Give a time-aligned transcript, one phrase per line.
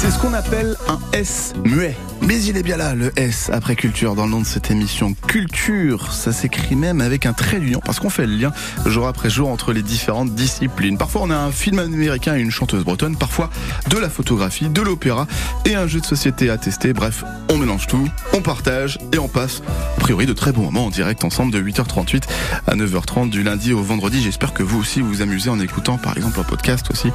[0.00, 1.94] C'est ce qu'on appelle un S muet.
[2.22, 5.14] Mais il est bien là, le S après culture, dans le nom de cette émission.
[5.26, 8.52] Culture, ça s'écrit même avec un trait d'union, parce qu'on fait le lien
[8.86, 10.96] jour après jour entre les différentes disciplines.
[10.96, 13.50] Parfois on a un film américain et une chanteuse bretonne, parfois
[13.90, 15.26] de la photographie, de l'opéra
[15.66, 16.92] et un jeu de société à tester.
[16.92, 19.62] Bref, on mélange tout, on partage et on passe,
[19.96, 22.22] a priori, de très bons moments en direct ensemble de 8h38
[22.66, 24.22] à 9h30 du lundi au vendredi.
[24.22, 27.08] J'espère que vous aussi vous amusez en écoutant par exemple un podcast aussi.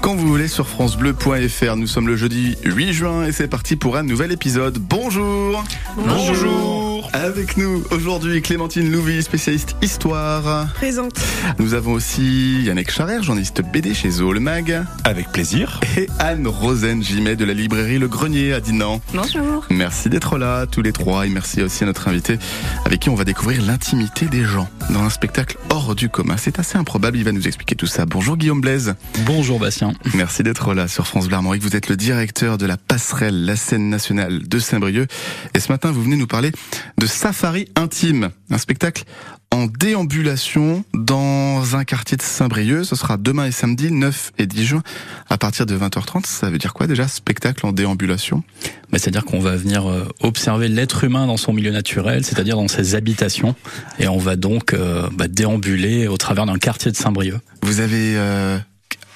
[0.00, 3.96] Quand vous voulez sur francebleu.fr, nous sommes le jeudi 8 juin et c'est parti pour
[3.96, 4.78] un nouvel épisode.
[4.78, 5.64] Bonjour.
[5.96, 7.10] Bonjour.
[7.12, 10.72] Avec nous aujourd'hui Clémentine Louvis, spécialiste histoire.
[10.74, 11.20] Présente.
[11.58, 14.84] Nous avons aussi Yannick Charrer, journaliste BD chez Zool Mag.
[15.02, 15.80] Avec plaisir.
[15.96, 19.00] Et Anne Rosen Gimet de la librairie Le Grenier à Dinan.
[19.12, 19.66] Bonjour.
[19.70, 22.38] Merci d'être là tous les trois et merci aussi à notre invité
[22.84, 26.36] avec qui on va découvrir l'intimité des gens dans un spectacle hors du commun.
[26.36, 28.06] C'est assez improbable, il va nous expliquer tout ça.
[28.06, 28.94] Bonjour Guillaume Blaise.
[29.26, 29.94] Bonjour Bastien.
[30.14, 31.62] Merci d'être là sur France Bleu Armorique.
[31.62, 35.08] Vous êtes le directeur de la passerelle, la scène nationale de Saint-Brieuc.
[35.54, 36.52] Et ce matin, vous venez nous parler
[36.98, 39.04] de Safari Intime, un spectacle
[39.50, 42.84] en déambulation dans un quartier de Saint-Brieuc.
[42.84, 44.82] Ce sera demain et samedi, 9 et 10 juin,
[45.30, 46.26] à partir de 20h30.
[46.26, 48.44] Ça veut dire quoi déjà, spectacle en déambulation?
[48.92, 52.68] Bah, C'est-à-dire qu'on va venir euh, observer l'être humain dans son milieu naturel, c'est-à-dire dans
[52.68, 53.54] ses habitations.
[53.98, 57.40] Et on va donc euh, bah, déambuler au travers d'un quartier de Saint-Brieuc.
[57.62, 58.16] Vous avez...
[58.16, 58.58] Euh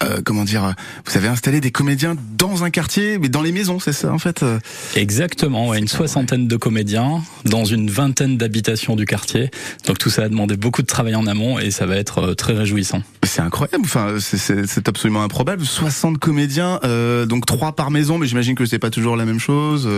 [0.02, 0.74] euh, comment dire,
[1.06, 4.18] vous avez installé des comédiens dans un quartier, mais dans les maisons, c'est ça en
[4.18, 4.58] fait euh
[4.96, 9.50] Exactement, ouais, une soixantaine de comédiens dans une vingtaine d'habitations du quartier.
[9.86, 12.34] Donc tout ça a demandé beaucoup de travail en amont et ça va être euh,
[12.34, 13.02] très réjouissant.
[13.22, 15.64] C'est incroyable, enfin c'est absolument improbable.
[15.64, 19.40] 60 comédiens, euh, donc trois par maison, mais j'imagine que c'est pas toujours la même
[19.40, 19.88] chose.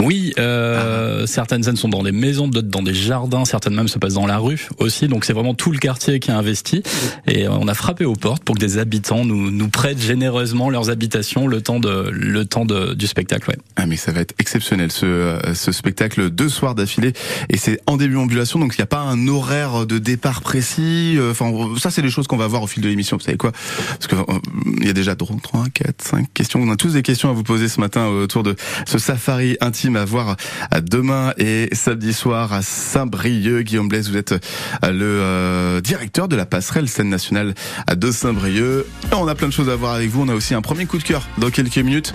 [0.00, 3.98] Oui, euh, certaines scènes sont dans des maisons, d'autres dans des jardins, certaines même se
[3.98, 5.08] passent dans la rue aussi.
[5.08, 6.82] Donc c'est vraiment tout le quartier qui a investi.
[7.26, 10.90] Et on a frappé aux portes pour que des habitants nous, nous prêtent généreusement leurs
[10.90, 13.50] habitations le temps de le temps de, du spectacle.
[13.50, 13.56] Ouais.
[13.76, 17.12] Ah mais ça va être exceptionnel ce, euh, ce spectacle deux soirs d'affilée
[17.48, 21.14] et c'est en début ambulation donc il n'y a pas un horaire de départ précis.
[21.16, 23.16] Euh, enfin ça c'est des choses qu'on va voir au fil de l'émission.
[23.16, 23.52] Vous savez quoi?
[23.52, 24.38] Parce que euh,
[24.80, 26.60] il y a déjà 3, 4, 5 questions.
[26.60, 28.56] On a tous des questions à vous poser ce matin autour de
[28.86, 30.36] ce safari intime à voir
[30.82, 33.64] demain et samedi soir à Saint-Brieuc.
[33.64, 37.54] Guillaume Blaise, vous êtes euh, le euh, directeur de la passerelle scène nationale
[37.94, 38.86] de Saint-Brieuc.
[39.12, 40.22] On a plein de choses à voir avec vous.
[40.22, 42.14] On a aussi un premier coup de cœur dans quelques minutes.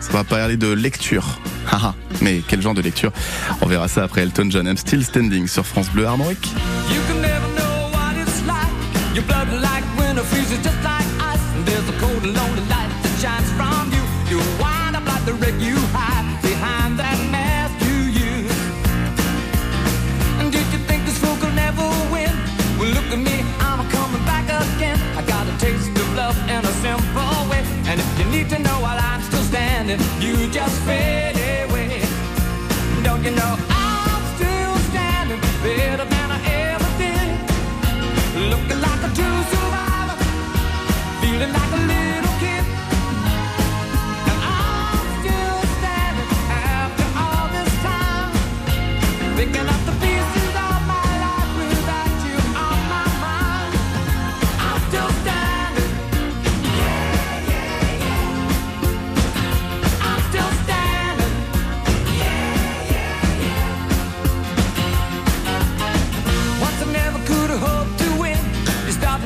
[0.00, 1.38] Ça va parler de lecture.
[2.22, 3.12] Mais quel genre de lecture?
[3.60, 4.66] On verra ça après Elton John.
[4.66, 6.50] I'm still standing sur France Bleu Armorique.
[29.90, 31.31] and you just fail.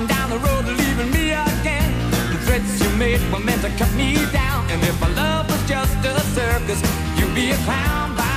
[0.08, 1.92] Down the road, leaving me again.
[2.30, 4.68] The threats you made were meant to cut me down.
[4.70, 6.80] And if my love was just a circus,
[7.18, 8.35] you'd be a clown by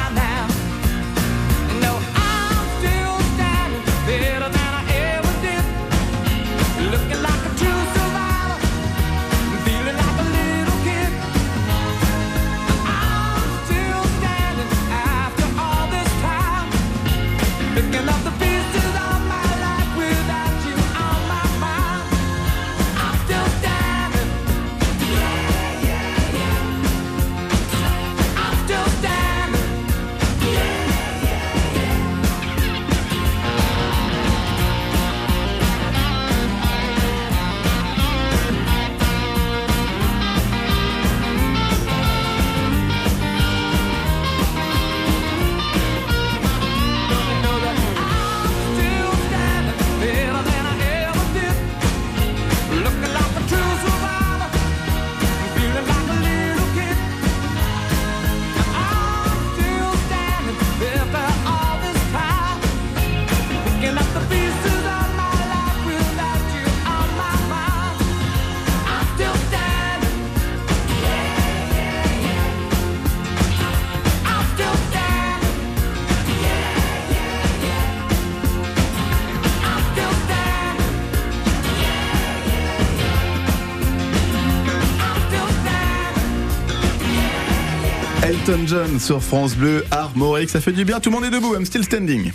[88.49, 91.53] Elton John sur France Bleu, Armorique, ça fait du bien, tout le monde est debout,
[91.53, 92.31] I'm still standing.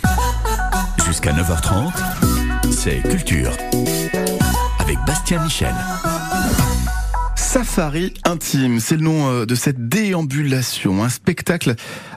[1.05, 1.91] Jusqu'à 9h30,
[2.71, 3.51] c'est Culture.
[4.79, 5.75] Avec Bastien Michel.
[7.35, 11.75] Safari intime, c'est le nom euh, de cette déambulation, un spectacle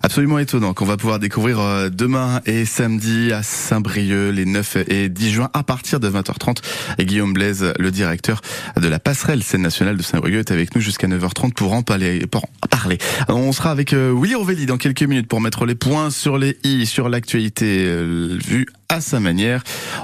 [0.08, 5.10] absolument étonnant qu'on va pouvoir découvrir euh, demain et samedi à Saint-Brieuc les 9 et
[5.10, 6.62] 10 juin à partir de 20h30.
[6.96, 8.40] Et Guillaume Blaise, le directeur
[8.80, 12.26] de la passerelle scène nationale de Saint-Brieuc est avec nous jusqu'à 9h30 pour en parler.
[13.28, 16.56] On sera avec euh, Willy Rovelli dans quelques minutes pour mettre les points sur les
[16.64, 19.62] i, sur l'actualité euh, vue à sa manière.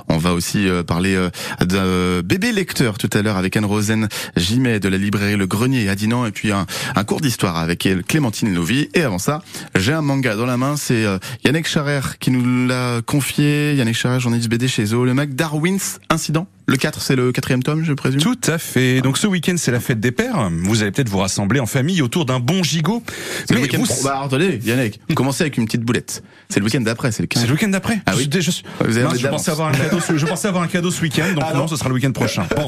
[0.09, 4.09] On va aussi euh, parler euh, d'un bébé lecteur tout à l'heure avec Anne Rosen
[4.37, 7.89] Gimet de la librairie Le Grenier à Dinan et puis un, un cours d'histoire avec
[8.07, 8.91] Clémentine Lovy.
[8.95, 9.43] Et avant ça,
[9.75, 13.75] j'ai un manga dans la main, c'est euh, Yannick Charer qui nous l'a confié.
[13.75, 15.05] Yannick Charer, journaliste BD chez Zo.
[15.05, 16.47] Le Mac Darwin's Incident.
[16.67, 18.23] Le 4, c'est le quatrième tome, je présume?
[18.23, 19.03] Tout à fait.
[19.03, 20.49] Donc ce week-end, c'est la fête des pères.
[20.63, 23.03] Vous allez peut-être vous rassembler en famille autour d'un bon gigot.
[23.47, 23.83] C'est le Mais week-end.
[23.83, 26.23] vous- Bah, attendez, Yannick, commencez avec une petite boulette.
[26.49, 27.43] C'est le week-end d'après, c'est le 15.
[27.43, 28.01] C'est le week-end d'après.
[28.07, 28.31] Ah oui.
[28.33, 28.51] Je, je-
[28.81, 29.41] Vous avez mince, envie je d'avance.
[29.43, 30.01] pensais avoir un cadeau.
[30.01, 31.33] ce- Je pensais avoir un cadeau ce week-end.
[31.35, 31.69] Donc Ah non, non.
[31.69, 32.47] ce sera le week-end prochain.
[32.57, 32.67] Bon.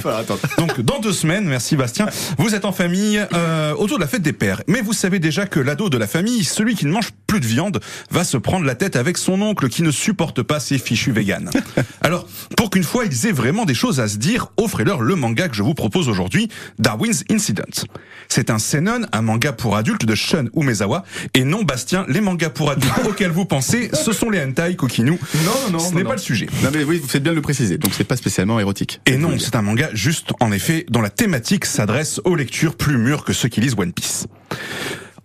[0.58, 2.06] Donc dans deux semaines, merci Bastien,
[2.36, 4.60] vous êtes en famille euh, autour de la fête des pères.
[4.68, 7.46] Mais vous savez déjà que l'ado de la famille, celui qui ne mange plus de
[7.46, 11.12] viande, va se prendre la tête avec son oncle qui ne supporte pas ses fichus
[11.12, 11.50] véganes.
[12.02, 12.26] Alors,
[12.58, 15.54] pour qu'une fois ils aient vraiment des choses à se dire, offrez-leur le manga que
[15.54, 16.48] je vous propose aujourd'hui,
[16.78, 17.86] Darwin's Incident.
[18.28, 21.04] C'est un seinen, un manga pour adultes de Shun Umezawa,
[21.34, 25.12] et non Bastien, les mangas pour adultes auxquels vous pensez, ce sont les hentai kokinu.
[25.12, 25.78] Non, non, non.
[25.78, 26.46] Ce n'est pas le sujet.
[26.62, 27.78] Non mais oui, vous faites bien de le préciser.
[27.78, 29.00] Donc c'est pas spécialement érotique.
[29.06, 32.98] Et non, c'est un manga juste, en effet, dont la thématique s'adresse aux lectures plus
[32.98, 34.26] mûres que ceux qui lisent One Piece.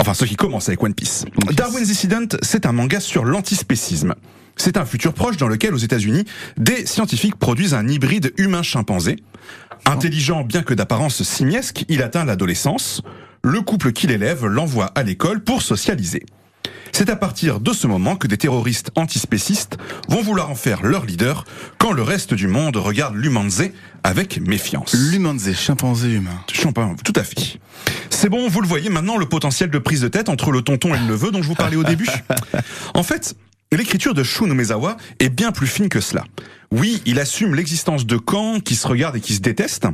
[0.01, 1.25] Enfin, ceux qui commencent avec One Piece.
[1.25, 1.55] One Piece.
[1.55, 4.15] Darwin's Incident, c'est un manga sur l'antispécisme.
[4.57, 6.25] C'est un futur proche dans lequel, aux États-Unis,
[6.57, 9.17] des scientifiques produisent un hybride humain-chimpanzé.
[9.85, 13.03] Intelligent bien que d'apparence simiesque, il atteint l'adolescence.
[13.43, 16.25] Le couple qui l'élève l'envoie à l'école pour socialiser.
[16.91, 19.77] C'est à partir de ce moment que des terroristes antispécistes
[20.09, 21.45] vont vouloir en faire leur leader
[21.77, 23.73] quand le reste du monde regarde l'humanzé
[24.03, 24.93] avec méfiance.
[24.93, 26.43] L'humanzé, chimpanzé humain.
[26.51, 27.59] Champagne, tout à fait.
[28.09, 30.93] C'est bon, vous le voyez maintenant, le potentiel de prise de tête entre le tonton
[30.93, 32.09] et le neveu dont je vous parlais au début.
[32.93, 33.35] En fait,
[33.71, 36.25] l'écriture de Shun Umezawa est bien plus fine que cela.
[36.71, 39.87] Oui, il assume l'existence de camps qui se regardent et qui se détestent,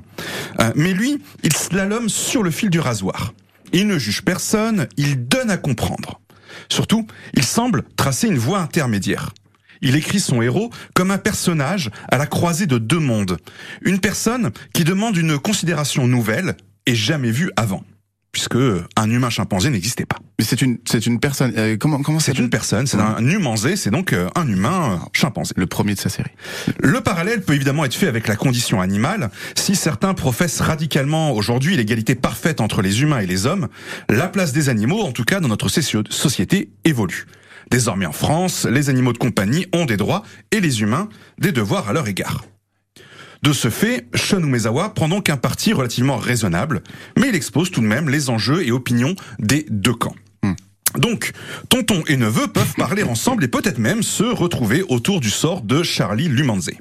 [0.59, 3.33] euh, mais lui, il slalome sur le fil du rasoir.
[3.73, 6.19] Il ne juge personne, il donne à comprendre.
[6.69, 9.33] Surtout, il semble tracer une voie intermédiaire.
[9.81, 13.37] Il écrit son héros comme un personnage à la croisée de deux mondes.
[13.81, 16.55] Une personne qui demande une considération nouvelle
[16.85, 17.83] et jamais vue avant.
[18.37, 18.55] Puisque
[18.95, 20.17] un humain chimpanzé n'existait pas.
[20.37, 21.53] Mais c'est une, c'est une personne.
[21.57, 25.05] euh, comment, comment C'est une personne, c'est un humanzé, c'est donc euh, un humain euh,
[25.11, 25.55] chimpanzé.
[25.57, 26.29] Le premier de sa série.
[26.79, 29.31] Le parallèle peut évidemment être fait avec la condition animale.
[29.55, 33.69] Si certains professent radicalement aujourd'hui l'égalité parfaite entre les humains et les hommes,
[34.07, 37.25] la place des animaux, en tout cas dans notre société, évolue.
[37.71, 41.09] Désormais en France, les animaux de compagnie ont des droits et les humains
[41.39, 42.45] des devoirs à leur égard.
[43.43, 46.81] De ce fait, Shun Umezawa prend donc un parti relativement raisonnable,
[47.17, 50.15] mais il expose tout de même les enjeux et opinions des deux camps.
[50.95, 51.31] Donc,
[51.69, 55.83] tonton et neveu peuvent parler ensemble et peut-être même se retrouver autour du sort de
[55.83, 56.77] Charlie Lumanzé.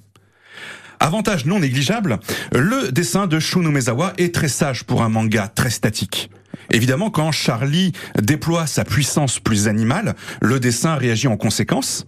[0.98, 2.18] Avantage non négligeable,
[2.52, 6.30] le dessin de Shun Umezawa est très sage pour un manga très statique.
[6.70, 12.06] Évidemment, quand Charlie déploie sa puissance plus animale, le dessin réagit en conséquence.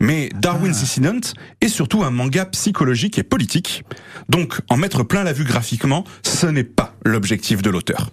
[0.00, 1.20] Mais Darwin's Incident
[1.60, 3.84] est surtout un manga psychologique et politique.
[4.28, 8.10] Donc, en mettre plein la vue graphiquement, ce n'est pas l'objectif de l'auteur.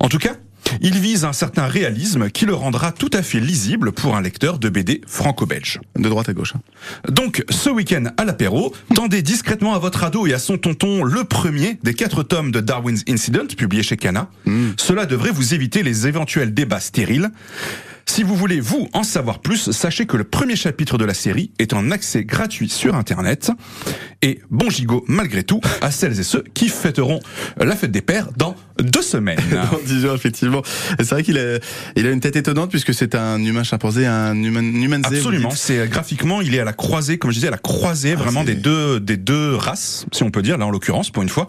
[0.00, 0.32] En tout cas,
[0.80, 4.58] il vise un certain réalisme qui le rendra tout à fait lisible pour un lecteur
[4.58, 5.80] de BD franco-belge.
[5.98, 6.54] De droite à gauche.
[6.56, 6.60] hein.
[7.10, 11.24] Donc, ce week-end à l'apéro, tendez discrètement à votre ado et à son tonton le
[11.24, 14.30] premier des quatre tomes de Darwin's Incident, publié chez Kana.
[14.78, 17.30] Cela devrait vous éviter les éventuels débats stériles.
[18.06, 21.50] Si vous voulez, vous, en savoir plus, sachez que le premier chapitre de la série
[21.58, 23.50] est en accès gratuit sur Internet.
[24.20, 27.20] Et bon gigot, malgré tout, à celles et ceux qui fêteront
[27.56, 29.38] la fête des pères dans deux semaines.
[29.50, 30.62] Dans 10 jours, effectivement.
[30.98, 31.58] C'est vrai qu'il a,
[31.96, 35.16] il a une tête étonnante puisque c'est un humain chimpanzé, un humain, humanzé.
[35.16, 35.50] Absolument.
[35.50, 38.40] C'est euh, graphiquement, il est à la croisée, comme je disais, à la croisée vraiment
[38.40, 41.28] c'est- des deux des deux races, si on peut dire là en l'occurrence pour une
[41.28, 41.48] fois.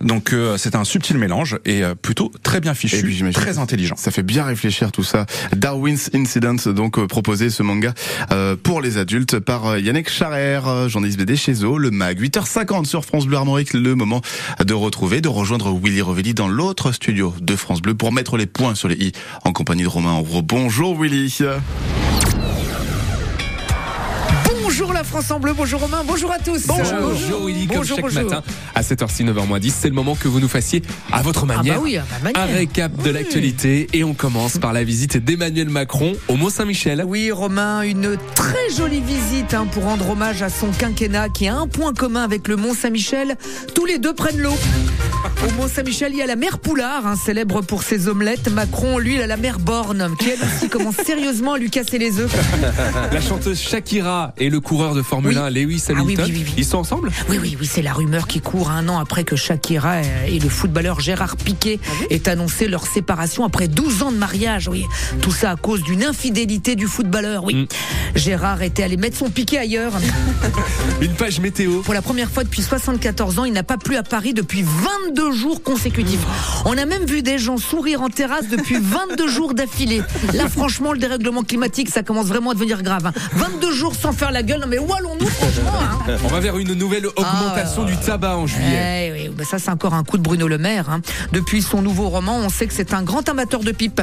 [0.00, 3.40] Donc euh, c'est un subtil mélange et euh, plutôt très bien Et puis, fichu, j'imagine
[3.40, 3.94] très intelligent.
[3.96, 5.26] Ça fait bien réfléchir tout ça.
[5.56, 7.94] Darwin's Incident, donc euh, proposé ce manga
[8.32, 12.20] euh, pour les adultes par euh, Yannick Charer, euh, journaliste BD chez Zo, le mag.
[12.20, 14.20] 8h50 sur France Bleu Armorique, le moment
[14.64, 18.46] de retrouver, de rejoindre Willy Revelli dans l'autre studio de France Bleu pour mettre les
[18.46, 19.12] points sur les i
[19.44, 20.42] en compagnie de Romain Enro.
[20.42, 21.38] Bonjour Willy.
[24.64, 26.66] Bonjour la France en bleu, bonjour Romain, bonjour à tous.
[26.66, 28.24] Bonjour Willy, comme Bonjour, chaque bonjour.
[28.24, 28.42] matin
[28.74, 31.76] à 7h6, 9h10, c'est le moment que vous nous fassiez à votre Ah manière.
[31.76, 32.42] bah oui, à ma manière.
[32.42, 37.04] Un récap de l'actualité et on commence par la visite d'Emmanuel Macron au Mont-Saint-Michel.
[37.06, 41.54] Oui, Romain, une très jolie visite hein, pour rendre hommage à son quinquennat qui a
[41.56, 43.36] un point commun avec le Mont Saint-Michel.
[43.76, 44.54] Tous les deux prennent l'eau.
[45.46, 48.50] Au Mont Saint-Michel, il y a la mère Poulard, hein, célèbre pour ses omelettes.
[48.50, 51.98] Macron, lui, il a la mère Borne, qui elle aussi commence sérieusement à lui casser
[51.98, 52.34] les œufs.
[53.12, 55.42] La chanteuse Shakira et le coureur de Formule Oui.
[55.42, 56.54] 1 Lewis Ah Hamilton, oui, oui, oui.
[56.58, 57.10] ils sont ensemble?
[57.28, 60.48] Oui, oui, oui, c'est la rumeur qui court un an après que Shakira et le
[60.48, 61.78] footballeur Gérard Piquet
[62.10, 64.68] aient annoncé leur séparation après 12 ans de mariage.
[64.68, 64.84] Oui,
[65.22, 67.44] tout ça à cause d'une infidélité du footballeur.
[67.44, 67.66] Oui, Mm.
[68.14, 69.92] Gérard était allé mettre son piquet ailleurs.
[71.00, 71.80] Une page météo.
[71.82, 74.62] Pour la première fois depuis 74 ans, il n'a pas plu à Paris depuis
[75.06, 76.20] 22 jours consécutifs.
[76.64, 80.02] On a même vu des gens sourire en terrasse depuis 22 jours d'affilée.
[80.34, 83.06] Là, franchement, le dérèglement climatique, ça commence vraiment à devenir grave.
[83.06, 83.12] hein.
[83.34, 84.60] 22 jours sans faire la gueule.
[84.60, 85.72] Non, mais où allons-nous, franchement
[86.08, 89.12] hein On va vers une nouvelle augmentation Ah, du tabac en juillet.
[89.16, 90.88] Eh oui, bah ça c'est encore un coup de Bruno Le Maire.
[90.90, 91.00] hein.
[91.32, 94.00] Depuis son nouveau roman, on sait que c'est un grand amateur de pipe.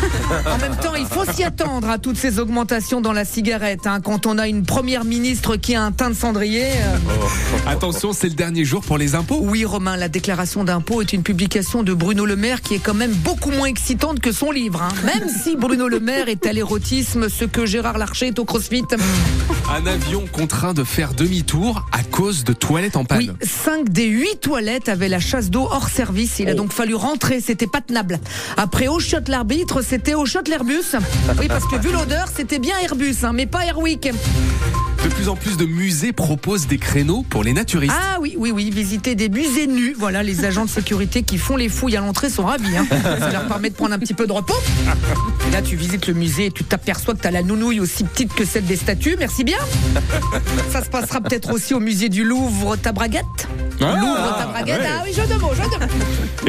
[0.46, 3.86] en même temps, il faut s'y attendre à toutes ces augmentations dans la cigarette.
[3.86, 4.00] hein.
[4.00, 6.64] Quand on a une première ministre qui a un teint de cendrier.
[6.64, 9.40] euh, Attention, c'est le dernier jour pour les impôts.
[9.42, 10.27] Oui, Romain, la déclaration
[10.64, 14.20] d'impôt est une publication de Bruno Le Maire qui est quand même beaucoup moins excitante
[14.20, 14.82] que son livre.
[14.82, 14.88] hein.
[15.04, 18.84] Même si Bruno Le Maire est à l'érotisme, ce que Gérard Larcher est au crossfit.
[19.74, 23.18] Un avion contraint de faire demi-tour à cause de toilettes en panne.
[23.40, 26.38] Oui, 5 des 8 toilettes avaient la chasse d'eau hors service.
[26.40, 28.20] Il a donc fallu rentrer, c'était pas tenable.
[28.56, 30.96] Après au shot l'arbitre, c'était au shot l'Airbus.
[31.38, 34.10] Oui, parce que vu l'odeur, c'était bien Airbus, hein, mais pas Airwick.
[35.04, 37.94] De plus en plus de musées proposent des créneaux pour les naturistes.
[37.96, 39.94] Ah oui, oui, oui, visiter des musées nus.
[39.98, 42.76] Voilà, les agents de sécurité qui font les fouilles à l'entrée sont ravis.
[42.76, 42.86] hein.
[43.18, 44.54] Ça leur permet de prendre un petit peu de repos.
[45.48, 48.04] Et là, tu visites le musée et tu t'aperçois que tu as la nounouille aussi
[48.04, 49.16] petite que celle des statues.
[49.18, 49.58] Merci bien.
[50.70, 53.24] Ça se passera peut-être aussi au musée du Louvre, ta braguette?
[53.80, 54.80] Ah, Louvre, ta braguette.
[54.80, 54.86] ouais.
[54.98, 55.92] Ah oui, jeu de mots, jeu de mots.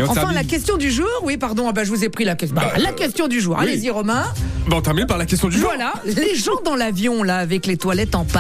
[0.04, 1.08] Enfin, termine- la question du jour.
[1.24, 2.56] Oui, pardon, ah bah, je vous ai pris la question.
[2.56, 3.58] Bah, la question du jour.
[3.60, 3.66] oui.
[3.68, 4.24] Allez-y, Romain.
[4.68, 5.68] Bon, on termine par la question du jour.
[5.68, 8.39] Voilà, les gens dans l'avion, là, avec les toilettes en panne,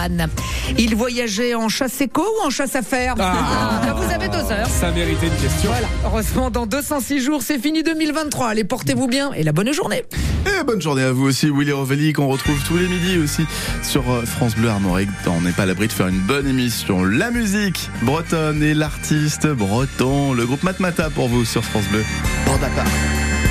[0.77, 3.81] ils voyageaient en chasse éco ou en chasse à faire Ah.
[3.85, 4.67] Là, vous avez deux heures.
[4.67, 5.69] Ça méritait une question.
[5.69, 8.47] Voilà, heureusement, dans 206 jours, c'est fini 2023.
[8.49, 10.03] Allez, portez-vous bien et la bonne journée.
[10.45, 13.45] Et bonne journée à vous aussi, Willy Rovelli, qu'on retrouve tous les midis aussi
[13.83, 15.09] sur euh, France Bleu Armorique.
[15.27, 17.03] On n'est pas à l'abri de faire une bonne émission.
[17.03, 22.03] La musique bretonne et l'artiste breton, le groupe Matmata pour vous sur France Bleu.
[22.45, 22.85] Part.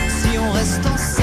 [0.08, 1.17] Si on reste ensemble,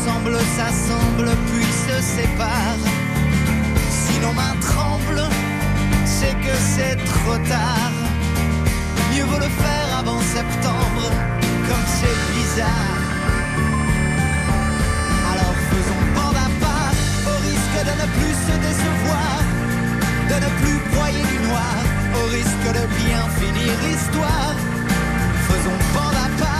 [0.00, 2.80] Ressemble s'assemble puis se sépare.
[3.90, 5.28] Si nos mains tremblent,
[6.06, 7.92] c'est que c'est trop tard.
[9.12, 11.04] Mieux vaut le faire avant septembre,
[11.68, 13.02] comme c'est bizarre.
[15.32, 16.96] Alors faisons bande à part,
[17.30, 19.40] au risque de ne plus se décevoir
[20.30, 21.76] de ne plus broyer du noir,
[22.14, 24.54] au risque de bien finir l'histoire.
[25.48, 26.59] Faisons bande à part,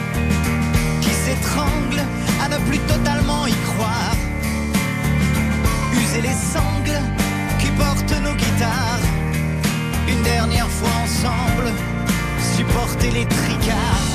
[1.31, 2.05] qui s'étranglent
[2.43, 4.15] à ne plus totalement y croire.
[5.93, 7.01] User les sangles
[7.59, 8.99] qui portent nos guitares,
[10.07, 11.71] une dernière fois ensemble,
[12.55, 14.10] supporter les tricards.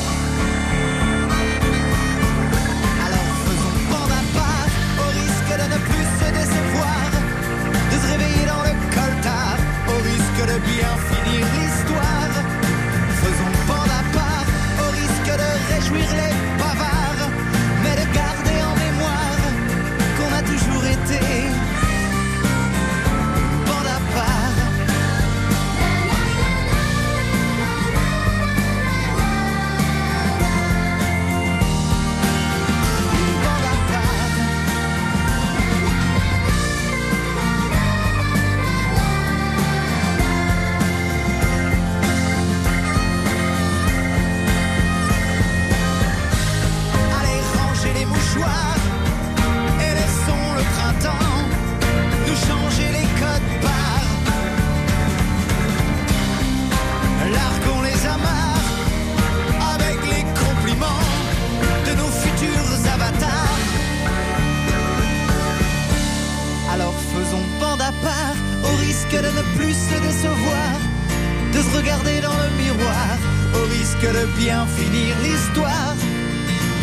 [74.13, 75.95] De bien finir l'histoire.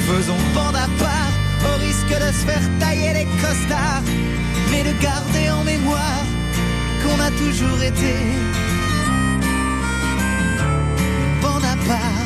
[0.08, 1.34] Faisons bande à part,
[1.70, 4.04] au risque de se faire tailler les costards,
[4.72, 6.26] mais de garder en mémoire
[7.02, 8.14] qu'on a toujours été
[11.42, 12.23] bande à part.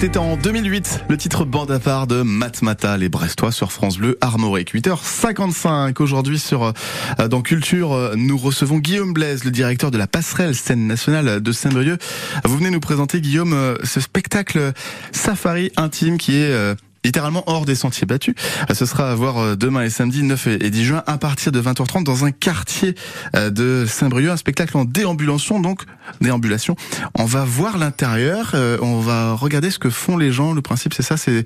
[0.00, 4.16] C'était en 2008, le titre Bande à part de Matmata, les Brestois sur France Bleu
[4.22, 4.74] Armorique.
[4.74, 6.72] 8h55 aujourd'hui sur
[7.18, 11.42] euh, dans Culture, euh, nous recevons Guillaume Blaise, le directeur de la passerelle scène nationale
[11.42, 12.00] de Saint-Brieuc.
[12.46, 14.72] Vous venez nous présenter Guillaume euh, ce spectacle
[15.12, 16.50] safari intime qui est
[17.04, 18.34] littéralement hors des sentiers battus.
[18.68, 21.16] Euh, Ce sera à voir euh, demain et samedi 9 et et 10 juin à
[21.16, 22.94] partir de 20h30 dans un quartier
[23.34, 25.82] euh, de Saint-Brieuc, un spectacle en déambulation donc
[26.20, 26.76] déambulation.
[27.14, 30.52] On va voir l'intérieur, on va regarder ce que font les gens.
[30.52, 31.44] Le principe c'est ça, c'est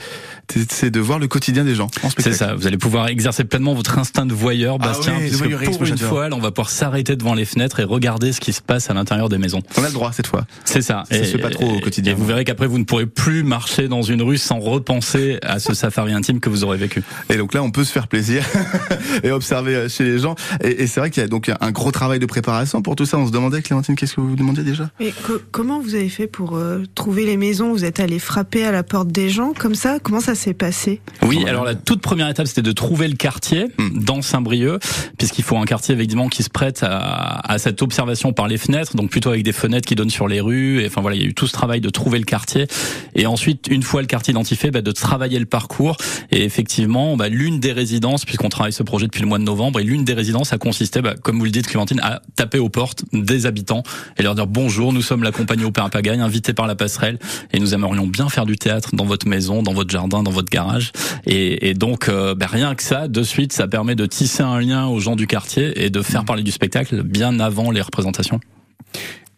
[0.71, 3.75] c'est de voir le quotidien des gens en C'est ça, vous allez pouvoir exercer pleinement
[3.75, 6.71] votre instinct de voyeur, Ah Bastien, ouais, puisque voyeurisme, pour une fois, on va pouvoir
[6.71, 9.63] s'arrêter devant les fenêtres et regarder ce qui se passe à l'intérieur des maisons.
[9.77, 10.47] On a le droit cette fois.
[10.65, 11.05] C'est ça.
[11.11, 12.13] Ça se fait pas trop au quotidien.
[12.13, 15.59] Et vous verrez qu'après, vous ne pourrez plus marcher dans une rue sans repenser à
[15.59, 17.03] ce safari intime que vous aurez vécu.
[17.31, 18.45] Et donc là, on peut se faire plaisir
[19.23, 20.35] et observer euh, chez les gens.
[20.63, 23.05] Et, et c'est vrai qu'il y a donc un gros travail de préparation pour tout
[23.07, 23.19] ça.
[23.19, 24.91] On se demandait, Clémentine, qu'est-ce que vous vous demandiez déjà?
[25.01, 27.73] Mais co- comment vous avez fait pour euh, trouver les maisons?
[27.73, 29.99] Vous êtes allé frapper à la porte des gens comme ça?
[30.03, 31.01] Comment ça s'est passé?
[31.23, 31.51] Oui, Voilà.
[31.51, 33.99] alors la toute première étape, c'était de trouver le quartier Hmm.
[34.05, 34.81] dans Saint-Brieuc,
[35.19, 38.97] puisqu'il faut un quartier évidemment qui se prête à, à cette observation par les fenêtres,
[38.97, 40.81] donc plutôt avec des fenêtres qui donnent sur les rues.
[40.83, 42.67] Et enfin voilà, il y a eu tout ce travail de trouver le quartier,
[43.15, 45.97] et ensuite, une fois le quartier identifié, bah, de travailler le parcours.
[46.31, 49.81] Et effectivement, bah, l'une des résidences, puisqu'on travaille ce projet depuis le mois de novembre,
[49.81, 52.69] et l'une des résidences a consisté, bah, comme vous le dites, Clémentine, à taper aux
[52.69, 53.83] portes des habitants
[54.17, 57.19] et leur dire bonjour, nous sommes la compagnie Opéra Pagagne, invités par la passerelle,
[57.53, 60.51] et nous aimerions bien faire du théâtre dans votre maison, dans votre jardin, dans votre
[60.51, 60.93] garage.
[61.27, 64.61] Et, et donc, euh, bah, rien que ça, de suite, ça permet de tisser un
[64.61, 68.41] lien aux gens du quartier et de faire parler du spectacle bien avant les représentations.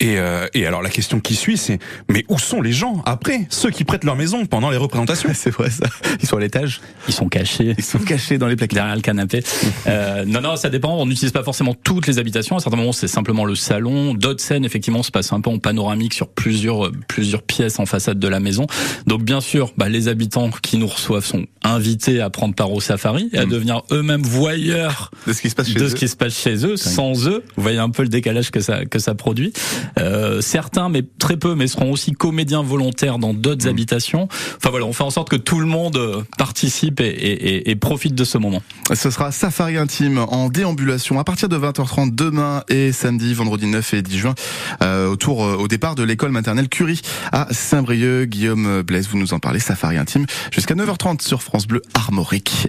[0.00, 1.78] Et, euh, et alors la question qui suit, c'est
[2.10, 5.50] mais où sont les gens après ceux qui prêtent leur maison pendant les représentations C'est
[5.50, 5.86] vrai ça.
[6.20, 6.80] Ils sont à l'étage.
[7.08, 7.74] Ils sont cachés.
[7.78, 8.76] Ils sont cachés dans les placards.
[8.76, 9.42] derrière le canapé.
[9.86, 10.94] Euh, non, non, ça dépend.
[10.96, 12.56] On n'utilise pas forcément toutes les habitations.
[12.56, 14.12] À certains moments, c'est simplement le salon.
[14.14, 17.86] D'autres scènes, effectivement, se passent un peu en panoramique sur plusieurs euh, plusieurs pièces en
[17.86, 18.66] façade de la maison.
[19.06, 22.80] Donc, bien sûr, bah, les habitants qui nous reçoivent sont invités à prendre part au
[22.80, 23.50] safari et à Mm.
[23.50, 25.88] devenir eux-mêmes voyeurs De ce qui se passe chez de eux.
[25.88, 26.76] ce qui se passe chez eux.
[26.76, 29.52] Sans eux, vous voyez un peu le décalage que ça que ça produit.
[29.98, 33.70] Euh, certains, mais très peu, mais seront aussi comédiens volontaires dans d'autres Mm.
[33.70, 34.28] habitations.
[34.56, 37.70] Enfin voilà, on fait en sorte que tout le monde euh, participe et, et- et-
[37.70, 38.62] et profite de ce moment.
[38.94, 43.94] Ce sera Safari Intime en déambulation à partir de 20h30 demain et samedi, vendredi 9
[43.94, 44.34] et 10 juin,
[44.82, 47.00] euh, autour, euh, au départ de l'école maternelle Curie
[47.32, 48.26] à Saint-Brieuc.
[48.28, 52.68] Guillaume Blaise, vous nous en parlez, Safari Intime, jusqu'à 9h30 sur France Bleu Armorique.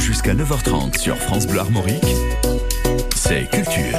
[0.00, 2.02] Jusqu'à 9h30 sur France Bleu Armorique,
[3.14, 3.98] c'est culture.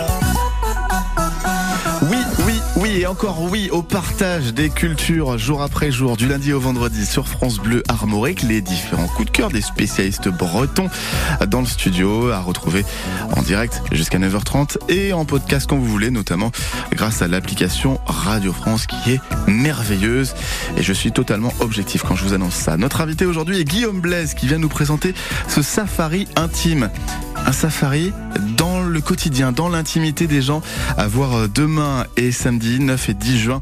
[2.97, 7.27] Et encore oui au partage des cultures jour après jour, du lundi au vendredi sur
[7.27, 10.87] France Bleu Armorique, les différents coups de cœur des spécialistes bretons
[11.45, 12.85] dans le studio à retrouver
[13.35, 16.53] en direct jusqu'à 9h30 et en podcast quand vous voulez, notamment
[16.93, 20.33] grâce à l'application Radio France qui est merveilleuse
[20.77, 22.77] et je suis totalement objectif quand je vous annonce ça.
[22.77, 25.13] Notre invité aujourd'hui est Guillaume Blaise qui vient nous présenter
[25.49, 26.89] ce safari intime.
[27.45, 28.13] Un safari
[28.57, 30.61] dans le quotidien, dans l'intimité des gens,
[30.97, 33.61] à voir demain et samedi 9 et 10 juin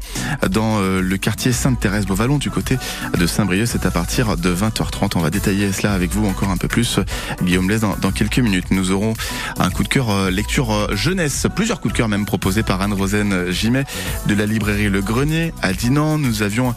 [0.50, 2.78] dans euh, le quartier Sainte-Thérèse-Beauvallon du côté
[3.18, 3.66] de Saint-Brieuc.
[3.66, 5.12] C'est à partir de 20h30.
[5.16, 7.00] On va détailler cela avec vous encore un peu plus,
[7.42, 8.70] Guillaume Blaise, dans, quelques minutes.
[8.70, 9.14] Nous aurons
[9.58, 12.82] un coup de cœur euh, lecture euh, jeunesse, plusieurs coups de cœur même proposés par
[12.82, 13.84] Anne-Rosen Gimet
[14.26, 16.18] de la librairie Le Grenier à Dinan.
[16.18, 16.74] Nous avions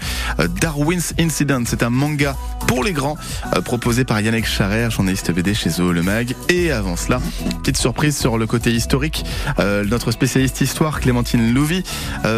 [0.62, 2.36] Darwin's Incident, c'est un manga
[2.68, 3.18] pour les grands
[3.66, 6.36] proposé par Yannick Charrer, journaliste BD chez Zoo Le Mag.
[6.50, 7.20] Et avant cela,
[7.60, 9.26] petite surprise sur le côté historique,
[9.58, 11.84] notre spécialiste histoire Clémentine Louvi,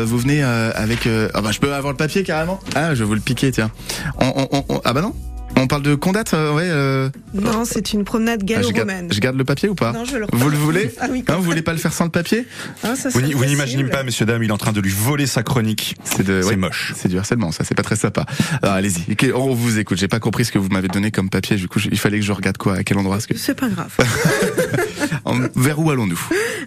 [0.05, 1.07] vous venez euh, avec...
[1.07, 2.59] euh, ah bah je peux avoir le papier carrément?
[2.75, 3.71] Ah je vais vous le piquer tiens.
[4.19, 5.13] Ah bah non
[5.61, 6.63] on parle de Condat, euh, ouais.
[6.65, 9.07] euh, Non, c'est une promenade ah, je, garde, gallo-romaine.
[9.13, 11.35] je garde le papier ou pas Non, je le Vous le voulez Ah oui, Hein,
[11.35, 12.45] Vous voulez pas le faire sans le papier
[12.83, 15.43] Ah, ça Vous n'imaginez pas, messieurs, dames, il est en train de lui voler sa
[15.43, 15.95] chronique.
[16.03, 16.55] C'est C'est ouais.
[16.55, 16.93] moche.
[16.95, 18.25] C'est du harcèlement, ça, c'est pas très sympa.
[18.61, 19.97] Alors allez-y, on vous écoute.
[19.97, 21.55] J'ai pas compris ce que vous m'avez donné comme papier.
[21.55, 23.69] Du coup, il fallait que je regarde quoi, à quel endroit, parce que C'est pas
[23.69, 23.95] grave.
[25.55, 26.19] vers où allons-nous?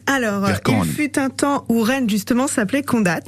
[0.06, 3.20] Alors, Vers il fut un temps où Rennes, justement, s'appelait Condat,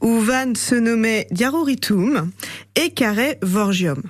[0.00, 2.30] où Vannes se nommait Diaroritum
[2.76, 4.02] et Carré Vorgium.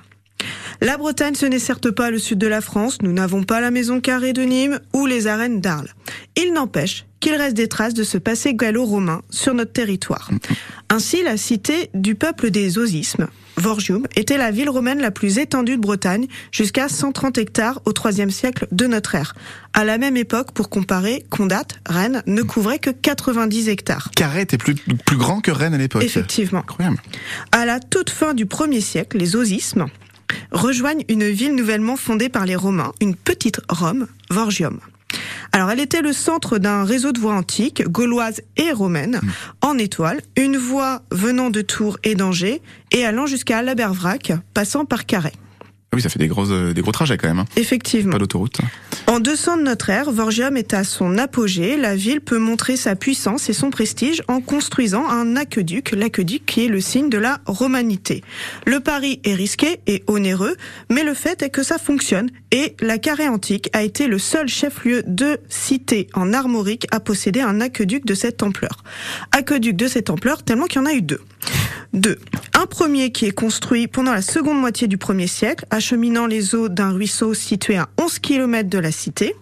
[0.81, 2.97] La Bretagne, ce n'est certes pas le sud de la France.
[3.01, 5.89] Nous n'avons pas la maison carrée de Nîmes ou les arènes d'Arles.
[6.35, 10.29] Il n'empêche qu'il reste des traces de ce passé gallo-romain sur notre territoire.
[10.89, 15.77] Ainsi, la cité du peuple des Osismes, Vorgium, était la ville romaine la plus étendue
[15.77, 19.33] de Bretagne, jusqu'à 130 hectares au IIIe siècle de notre ère.
[19.73, 24.11] À la même époque, pour comparer, Condate, Rennes, ne couvrait que 90 hectares.
[24.15, 26.03] Carré était plus, plus grand que Rennes à l'époque.
[26.03, 26.59] Effectivement.
[26.59, 27.01] Incroyable.
[27.51, 29.87] À la toute fin du 1er siècle, les Osismes
[30.51, 34.79] rejoignent une ville nouvellement fondée par les Romains, une petite Rome, Vorgium.
[35.51, 39.21] Alors, elle était le centre d'un réseau de voies antiques, gauloises et romaines,
[39.61, 45.05] en étoile, une voie venant de Tours et d'Angers, et allant jusqu'à Labervrac, passant par
[45.05, 45.33] Carhaix.
[45.95, 47.39] Oui, ça fait des gros, euh, des gros trajets quand même.
[47.39, 47.45] hein.
[47.55, 48.11] Effectivement.
[48.11, 48.57] Pas d'autoroute.
[49.07, 51.77] En 200 de notre ère, Vorgium est à son apogée.
[51.77, 56.65] La ville peut montrer sa puissance et son prestige en construisant un aqueduc, l'aqueduc qui
[56.65, 58.23] est le signe de la romanité.
[58.65, 60.55] Le pari est risqué et onéreux,
[60.89, 64.47] mais le fait est que ça fonctionne et la Carré antique a été le seul
[64.49, 68.83] chef-lieu de cité en armorique à posséder un aqueduc de cette ampleur.
[69.31, 71.21] Aqueduc de cette ampleur tellement qu'il y en a eu deux.
[71.93, 72.17] Deux.
[72.53, 76.69] Un premier qui est construit pendant la seconde moitié du premier siècle, acheminant les eaux
[76.69, 79.35] d'un ruisseau situé à 11 km de la cité.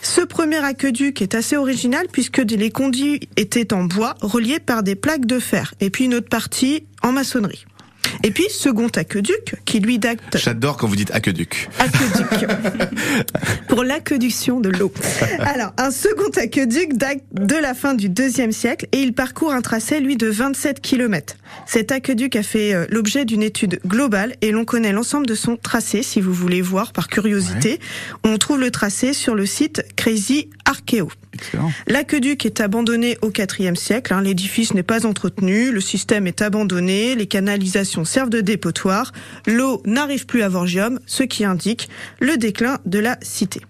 [0.00, 4.96] Ce premier aqueduc est assez original puisque les conduits étaient en bois reliés par des
[4.96, 7.64] plaques de fer et puis une autre partie en maçonnerie.
[8.22, 11.68] Et puis second aqueduc qui lui date J'adore quand vous dites aqueduc.
[11.78, 12.48] aqueduc
[13.68, 14.92] pour l'aqueduction de l'eau.
[15.40, 19.60] Alors, un second aqueduc date de la fin du deuxième siècle et il parcourt un
[19.60, 21.36] tracé, lui, de 27 km.
[21.66, 25.56] Cet aqueduc a fait euh, l'objet d'une étude globale et l'on connaît l'ensemble de son
[25.56, 27.78] tracé, si vous voulez voir par curiosité.
[28.24, 31.08] On trouve le tracé sur le site Crazy Archeo.
[31.34, 31.72] Excellent.
[31.86, 34.14] L'aqueduc est abandonné au IVe siècle.
[34.14, 34.22] hein.
[34.22, 39.12] L'édifice n'est pas entretenu, le système est abandonné, les canalisations servent de dépotoir,
[39.46, 41.88] l'eau n'arrive plus à Vorgium, ce qui indique
[42.20, 43.60] le déclin de la cité.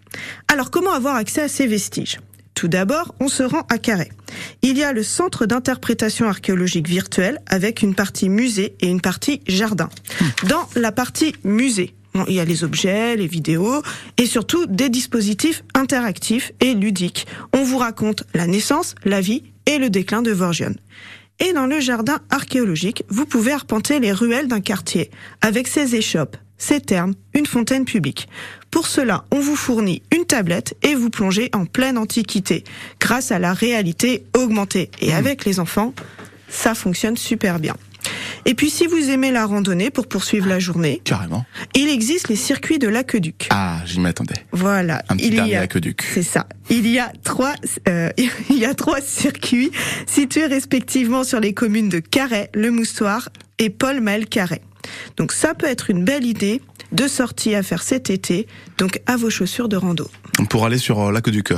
[0.52, 2.20] Alors comment avoir accès à ces vestiges?
[2.54, 4.12] Tout d'abord, on se rend à Carhaix.
[4.62, 9.40] Il y a le centre d'interprétation archéologique virtuelle avec une partie musée et une partie
[9.48, 9.88] jardin.
[10.48, 11.94] Dans la partie musée,
[12.28, 13.82] il y a les objets, les vidéos
[14.16, 17.26] et surtout des dispositifs interactifs et ludiques.
[17.52, 20.74] On vous raconte la naissance, la vie et le déclin de Vorgion.
[21.40, 26.36] Et dans le jardin archéologique, vous pouvez arpenter les ruelles d'un quartier avec ses échoppes,
[26.56, 28.28] ses thermes, une fontaine publique.
[28.70, 32.62] Pour cela, on vous fournit une tablette et vous plongez en pleine antiquité
[33.00, 34.90] grâce à la réalité augmentée.
[35.00, 35.92] Et avec les enfants,
[36.48, 37.74] ça fonctionne super bien.
[38.46, 41.44] Et puis si vous aimez la randonnée pour poursuivre la journée, Carrément.
[41.74, 43.48] il existe les circuits de l'aqueduc.
[43.50, 44.34] Ah, j'y m'attendais.
[44.52, 46.02] Voilà, Un petit il dernier y a aqueduc.
[46.12, 46.46] c'est ça.
[46.70, 47.54] Il y a trois,
[47.88, 48.10] euh,
[48.50, 49.70] il y a trois circuits
[50.06, 54.60] situés respectivement sur les communes de Carhaix, Le Moustoir et Paul Maël Carhaix.
[55.16, 56.60] Donc ça peut être une belle idée
[56.92, 58.46] de sortie à faire cet été.
[58.78, 60.10] Donc à vos chaussures de rando.
[60.48, 61.52] Pour aller sur euh, l'aqueduc.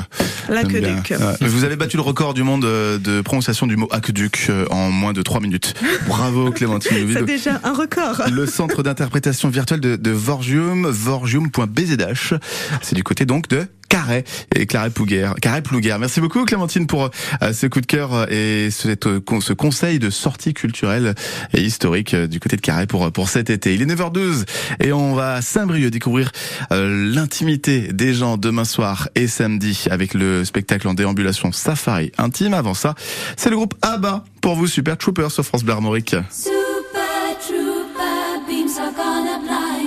[0.48, 1.14] L'aqueduc.
[1.40, 4.90] Vous avez battu le record du monde euh, de prononciation du mot aqueduc euh, en
[4.90, 5.74] moins de 3 minutes.
[6.06, 7.12] Bravo Clémentine.
[7.12, 8.22] C'est déjà un record.
[8.30, 12.34] Le centre d'interprétation virtuelle de, de Vorgium, vorgium.bzh.
[12.82, 15.30] C'est du côté donc de Carré et Claret Plouguer.
[15.40, 15.96] Carré Plouguer.
[15.98, 17.10] Merci beaucoup Clémentine pour
[17.42, 21.14] euh, ce coup de cœur et euh, ce conseil de sortie culturelle
[21.52, 23.74] et historique euh, du côté de Carré pour pour cet été.
[23.74, 24.44] Il est 9h12
[24.80, 26.30] et on va à Saint-Brieuc découvrir
[26.70, 32.54] l'intimité des gens demain soir et samedi avec le spectacle en déambulation Safari intime.
[32.54, 32.94] Avant ça,
[33.36, 36.16] c'est le groupe ABBA pour vous Super Troopers sur France Bleu Armorique.
[36.30, 39.85] Super trooper beams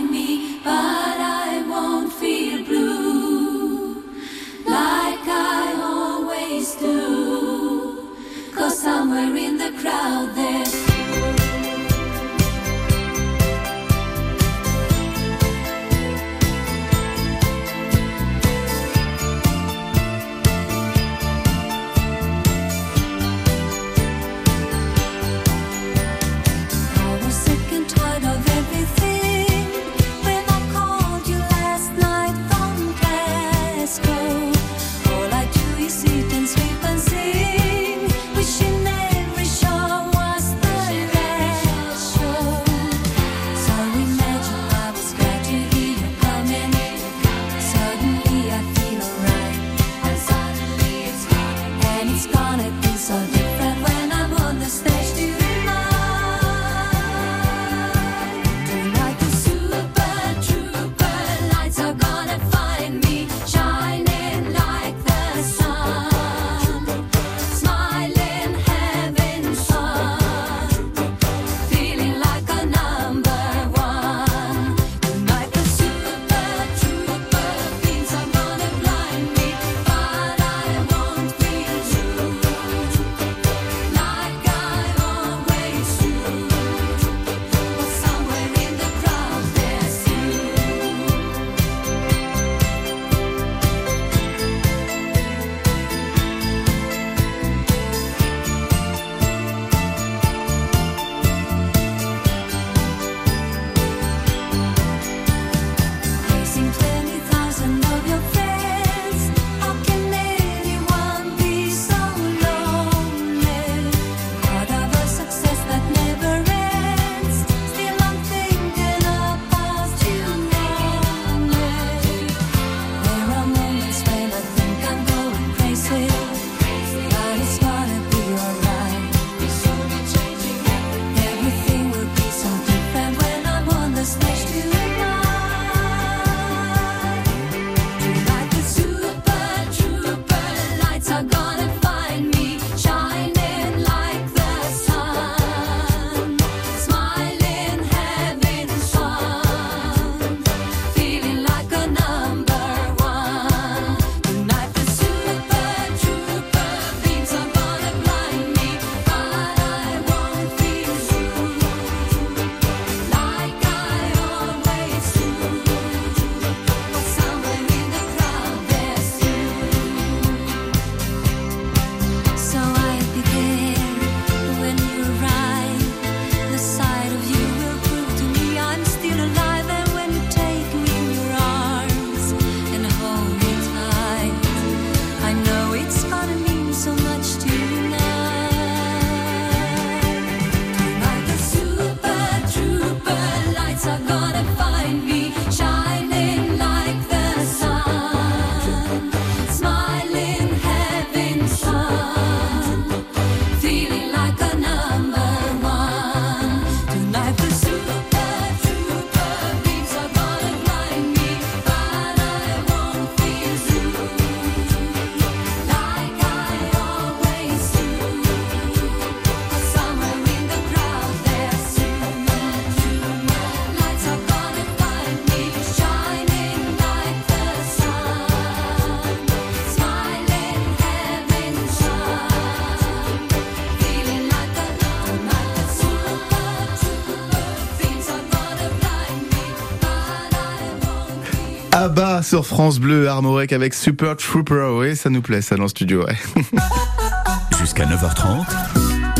[242.29, 246.05] sur France Bleu, Armorec avec Super Trooper, oui ça nous plaît ça dans le studio,
[246.05, 246.15] ouais.
[247.59, 248.45] Jusqu'à 9h30,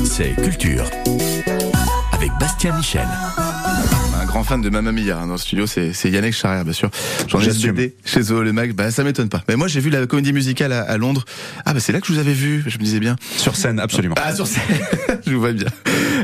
[0.06, 0.86] c'est Culture.
[2.14, 3.08] Avec Bastien Michel.
[4.40, 6.90] Grand fan de Mamma Mia hein, dans le studio, c'est Yannick Charrière bien sûr.
[7.28, 7.50] J'en ai.
[7.50, 9.44] BD chez Zoo le Mag, bah ça m'étonne pas.
[9.50, 11.26] Mais moi j'ai vu la comédie musicale à, à Londres.
[11.66, 13.18] Ah bah c'est là que je vous avais vu, je me disais bien.
[13.36, 14.16] Sur scène, absolument.
[14.18, 14.62] Ah sur scène,
[15.28, 15.68] je vous vois bien.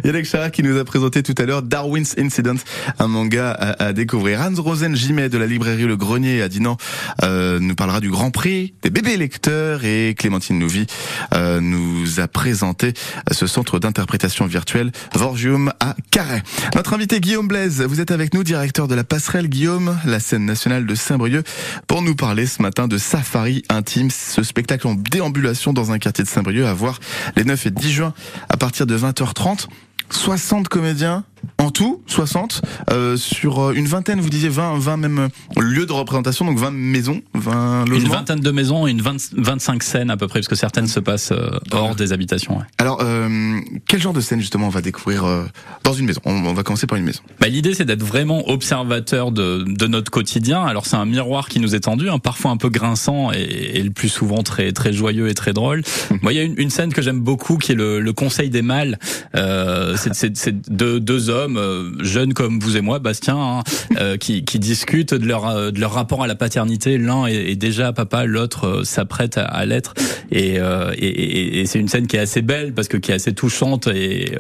[0.06, 2.56] Yannick Charrière qui nous a présenté tout à l'heure Darwin's Incident,
[3.00, 4.40] un manga à, à découvrir.
[4.40, 6.78] Hans Rosen Gimet de la librairie Le Grenier à Dinan
[7.24, 10.88] euh, nous parlera du Grand Prix des bébés lecteurs et Clémentine Louvi
[11.34, 12.94] euh, nous a présenté
[13.32, 16.44] ce centre d'interprétation virtuelle Vorgium à Carhaix.
[16.76, 20.46] Notre invité Guillaume Blaise, vous êtes avec nous, directeur de la passerelle Guillaume, la scène
[20.46, 21.46] nationale de Saint-Brieuc,
[21.88, 26.24] pour nous parler ce matin de Safari Intime, ce spectacle en déambulation dans un quartier
[26.24, 27.00] de Saint-Brieuc à voir
[27.36, 28.14] les 9 et 10 juin
[28.50, 29.68] à partir de 20h30.
[30.10, 31.24] 60 comédiens
[31.60, 35.20] en tout, 60 euh, sur euh, une vingtaine, vous disiez 20, 20 même
[35.58, 38.14] euh, lieux de représentation, donc 20 maisons, 20 Une logements.
[38.14, 41.00] vingtaine de maisons et une 20 25 scènes à peu près, parce que certaines se
[41.00, 42.58] passent euh, hors des habitations.
[42.58, 42.64] ouais.
[42.78, 45.44] Alors, euh, quel genre de scène justement on va découvrir euh,
[45.84, 46.22] dans une maison?
[46.26, 47.22] On, on va commencer par une maison.
[47.40, 50.64] Bah, L'idée, c'est d'être vraiment observateur de, de notre quotidien.
[50.64, 53.40] Alors, c'est un miroir qui nous est tendu, hein, parfois un peu grinçant et,
[53.76, 55.84] et le plus souvent très très joyeux et très drôle.
[56.22, 58.50] Moi, il y a une, une scène que j'aime beaucoup qui est le, le Conseil
[58.50, 58.98] des mâles.
[59.36, 63.64] Euh, c'est deux, deux hommes euh, jeunes comme vous et moi, Bastien, hein,
[64.00, 66.98] euh, qui, qui discutent de leur euh, de leur rapport à la paternité.
[66.98, 69.94] L'un est, est déjà papa, l'autre euh, s'apprête à, à l'être.
[70.32, 73.12] Et, euh, et, et- et c'est une scène qui est assez belle parce que qui
[73.12, 74.32] est assez touchante et,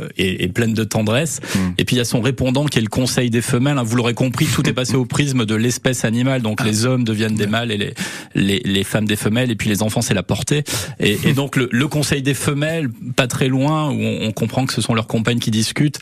[0.53, 1.41] pleine de tendresse.
[1.77, 3.77] Et puis il y a son répondant qui est le Conseil des femelles.
[3.77, 3.83] hein.
[3.83, 6.41] Vous l'aurez compris, tout est passé au prisme de l'espèce animale.
[6.41, 7.93] Donc les hommes deviennent des mâles et les,
[8.35, 9.51] les, les femmes des femelles.
[9.51, 10.63] Et puis les enfants, c'est la portée.
[10.99, 14.65] Et, et donc le, le Conseil des femelles, pas très loin, où on, on comprend
[14.65, 15.99] que ce sont leurs compagnes qui discutent.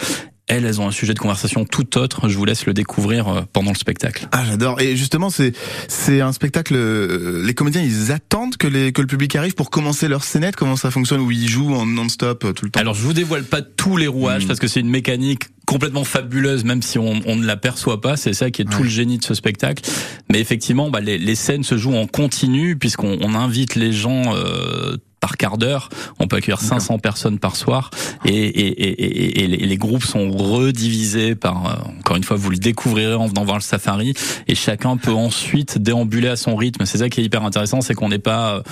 [0.47, 2.27] Elles, elles ont un sujet de conversation tout autre.
[2.27, 4.27] Je vous laisse le découvrir euh, pendant le spectacle.
[4.33, 4.81] Ah j'adore.
[4.81, 5.53] Et justement c'est
[5.87, 6.75] c'est un spectacle.
[6.75, 10.55] euh, les comédiens ils attendent que les que le public arrive pour commencer leur scénette?
[10.57, 12.79] Comment ça fonctionne Où ils jouent en non-stop euh, tout le temps?
[12.81, 14.47] Alors je vous dévoile pas tous les rouages Mm.
[14.47, 18.33] parce que c'est une mécanique complètement fabuleuse même si on, on ne l'aperçoit pas c'est
[18.33, 19.89] ça qui est tout le génie de ce spectacle
[20.29, 24.35] mais effectivement bah, les, les scènes se jouent en continu puisqu'on on invite les gens
[24.35, 25.87] euh, par quart d'heure,
[26.19, 27.91] on peut accueillir 500 personnes par soir
[28.25, 32.35] et, et, et, et, et les, les groupes sont redivisés par, euh, encore une fois,
[32.35, 34.13] vous le découvrirez en venant voir le safari
[34.49, 36.85] et chacun peut ensuite déambuler à son rythme.
[36.85, 38.63] C'est ça qui est hyper intéressant, c'est qu'on n'est pas euh,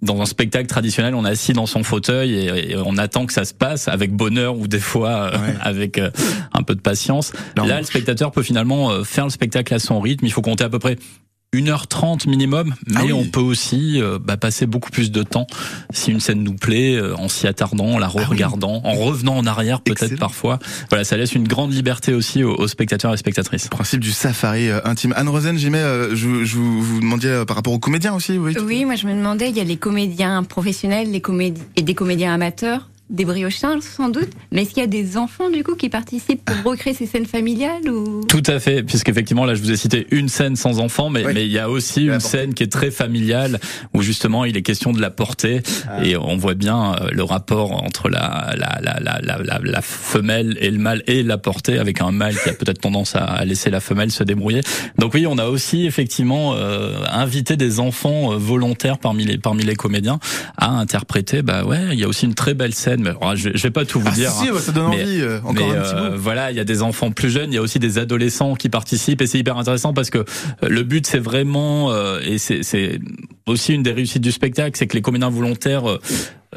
[0.00, 3.32] dans un spectacle traditionnel, on est assis dans son fauteuil et, et on attend que
[3.32, 5.54] ça se passe avec bonheur ou des fois euh, Ouais.
[5.60, 6.12] avec euh,
[6.52, 7.32] un peu de patience.
[7.56, 10.26] Là, le spectateur peut finalement faire le spectacle à son rythme.
[10.26, 10.96] Il faut compter à peu près
[11.54, 13.12] 1h30 minimum, mais Ah oui.
[13.12, 15.46] on peut aussi euh, bah, passer beaucoup plus de temps
[15.90, 19.46] si une scène nous plaît, euh, en s'y attardant, en la re-regardant, en revenant en
[19.46, 20.58] arrière peut-être Ah parfois.
[20.90, 23.68] Voilà, ça laisse une grande liberté aussi aux, aux spectateurs et spectatrices.
[23.68, 25.14] Principe du safari euh, intime.
[25.16, 28.14] Anne Rosen, j'y mets, euh, je, je vous, vous demandiez euh, par rapport aux comédiens
[28.14, 28.54] aussi, oui.
[28.62, 31.94] Oui, moi je me demandais, il y a les comédiens professionnels les comédi et des
[31.94, 35.74] comédiens amateurs, des briochins sans doute, mais est-ce qu'il y a des enfants du coup
[35.76, 38.20] qui participent pour recréer ces scènes familiales ou?
[38.28, 41.32] Tout à fait, puisqu'effectivement là je vous ai cité une scène sans enfant, mais Oui.
[41.34, 42.26] mais il y a aussi une portée.
[42.28, 43.60] scène qui est très familiale
[43.94, 46.04] où justement il est question de la portée Ah.
[46.04, 49.80] et on voit bien euh, le rapport entre la la, la la la la la
[49.82, 53.24] femelle et le mâle et la portée avec un mâle qui a peut-être tendance à,
[53.24, 54.60] à laisser la femelle se débrouiller.
[54.98, 59.64] Donc oui, on a aussi effectivement euh, invité des enfants euh, volontaires parmi les parmi
[59.64, 60.18] les comédiens
[60.58, 61.42] à interpréter.
[61.42, 62.97] Bah ouais, il y a aussi une très belle scène.
[62.98, 64.30] Mais alors, je, je vais pas tout vous Ah, dire.
[64.30, 64.52] si, hein.
[64.54, 65.20] bah, ça donne Mais- envie.
[65.20, 67.54] euh, encore mais, un petit euh, voilà, il y a des enfants plus jeunes, il
[67.54, 70.24] y a aussi des adolescents qui participent et c'est hyper intéressant parce que euh,
[70.68, 72.98] le but c'est vraiment euh, et c'est c'est
[73.46, 75.98] aussi une des réussites du spectacle, c'est que les comédiens volontaires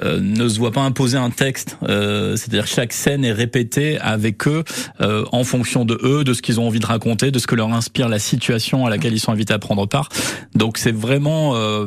[0.01, 4.47] euh, ne se voient pas imposer un texte, euh, c'est-à-dire chaque scène est répétée avec
[4.47, 4.63] eux
[5.01, 7.55] euh, en fonction de eux, de ce qu'ils ont envie de raconter, de ce que
[7.55, 10.09] leur inspire la situation à laquelle ils sont invités à prendre part.
[10.55, 11.85] Donc c'est vraiment euh,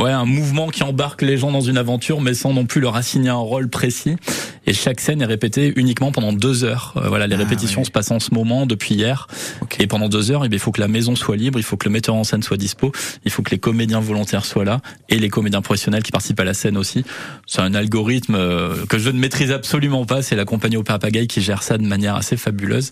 [0.00, 2.96] ouais un mouvement qui embarque les gens dans une aventure, mais sans non plus leur
[2.96, 4.16] assigner un rôle précis.
[4.68, 6.94] Et chaque scène est répétée uniquement pendant deux heures.
[6.96, 9.28] Euh, voilà, les Ah, répétitions se passent en ce moment depuis hier.
[9.78, 11.76] Et pendant deux heures, eh bien, il faut que la maison soit libre, il faut
[11.76, 12.90] que le metteur en scène soit dispo,
[13.24, 16.44] il faut que les comédiens volontaires soient là et les comédiens professionnels qui participent à
[16.44, 17.04] la scène aussi.
[17.46, 20.22] C'est un algorithme euh, que je ne maîtrise absolument pas.
[20.22, 22.90] C'est la compagnie Opéra Pagaille qui gère ça de manière assez fabuleuse.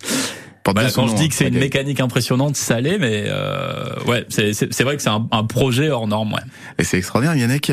[0.91, 4.25] Son quand je dis hein, que c'est une mécanique impressionnante, ça l'est, mais euh, ouais,
[4.29, 6.33] c'est c'est- c'est vrai que c'est un, un projet hors norme.
[6.33, 6.41] Ouais.
[6.79, 7.71] Et c'est extraordinaire, Yannick.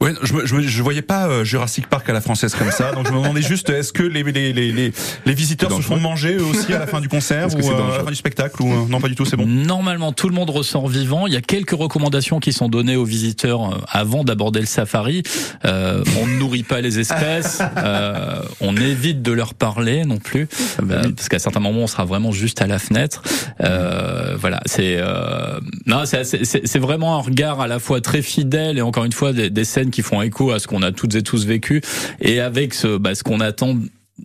[0.00, 2.70] Ouais, je, me- je, me- je voyais pas euh, Jurassic Park à la française comme
[2.70, 4.92] ça, donc je me demandais juste est-ce que les, les, les, les,
[5.24, 7.64] les visiteurs se font manger eux aussi à la fin du concert Est-ce ou que
[7.64, 9.46] c'est euh, à la fin du spectacle ou euh, non pas du tout, c'est bon.
[9.46, 11.26] Normalement, tout le monde ressort vivant.
[11.28, 15.22] Il y a quelques recommandations qui sont données aux visiteurs euh, avant d'aborder le safari.
[15.64, 17.62] Euh, on ne nourrit pas les espèces.
[17.76, 20.48] euh, on évite de leur parler non plus,
[20.82, 21.12] bah euh, oui.
[21.12, 23.22] parce qu'à certains moments, on sera vraiment vraiment juste à la fenêtre.
[23.60, 28.82] Euh, voilà, c'est euh, non, c'est vraiment un regard à la fois très fidèle et
[28.82, 31.22] encore une fois des, des scènes qui font écho à ce qu'on a toutes et
[31.22, 31.82] tous vécu
[32.20, 33.76] et avec ce bah, ce qu'on attend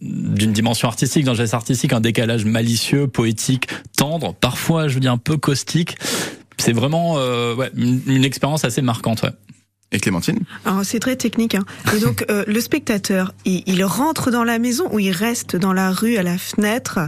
[0.02, 3.68] d'une dimension artistique, d'un geste artistique, un décalage malicieux, poétique,
[3.98, 5.98] tendre, parfois je veux dire un peu caustique.
[6.60, 9.22] C'est vraiment euh, ouais, une, une expérience assez marquante.
[9.22, 9.30] Ouais.
[9.92, 10.40] Et Clémentine?
[10.66, 11.56] Alors c'est très technique.
[11.56, 11.64] Hein.
[11.96, 15.72] Et donc euh, le spectateur, il, il rentre dans la maison ou il reste dans
[15.72, 17.00] la rue à la fenêtre?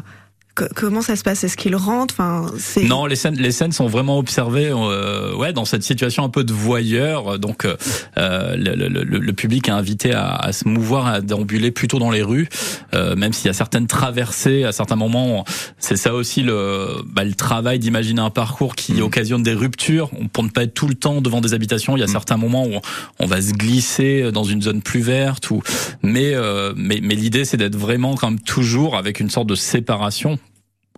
[0.76, 1.43] Comment ça se passe?
[1.43, 2.13] Est-ce qu'il rentre?
[2.13, 6.24] Enfin, c'est Non, les scènes, les scènes sont vraiment observées, euh, ouais, dans cette situation
[6.24, 7.39] un peu de voyeur.
[7.39, 7.76] Donc, euh,
[8.17, 12.00] euh, le, le- le- le public est invité à, à se mouvoir, à déambuler plutôt
[12.00, 12.48] dans les rues,
[12.93, 15.45] euh, même s'il y a certaines traversées à certains moments.
[15.78, 20.43] C'est ça aussi le, bah, le travail d'imaginer un parcours qui occasionne des ruptures pour
[20.43, 21.95] ne pas être tout le temps devant des habitations.
[21.98, 22.74] Il y a certains moments où
[23.19, 25.62] on va se glisser dans une zone plus verte, ou
[26.04, 29.56] mais euh, mais, mais l'idée c'est d'être vraiment quand même toujours avec une sorte de
[29.56, 30.38] séparation